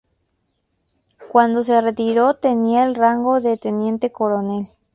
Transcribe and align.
Cuando 1.31 1.63
se 1.63 1.79
retiró 1.79 2.33
tenía 2.33 2.85
el 2.87 2.95
rango 2.95 3.39
de 3.39 3.55
teniente 3.57 4.11
coronel. 4.11 4.65